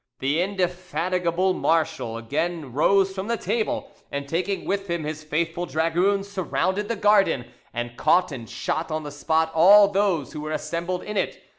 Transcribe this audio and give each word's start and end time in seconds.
The 0.17 0.41
indefatigable 0.41 1.53
marshal 1.53 2.17
again 2.17 2.73
rose 2.73 3.13
from 3.13 3.27
table, 3.37 3.91
and 4.11 4.27
taking 4.27 4.65
with 4.65 4.89
him 4.89 5.03
his 5.03 5.23
faithful 5.23 5.67
dragoons, 5.67 6.27
surrounded 6.27 6.87
the 6.87 6.95
garden, 6.95 7.45
and 7.71 7.95
caught 7.97 8.31
and 8.31 8.49
shot 8.49 8.89
on 8.89 9.03
the 9.03 9.11
spot 9.11 9.51
all 9.53 9.89
those 9.89 10.33
who 10.33 10.41
were 10.41 10.53
assembled 10.53 11.03
in 11.03 11.17
it. 11.17 11.39